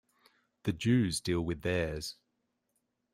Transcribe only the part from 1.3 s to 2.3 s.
with theirs.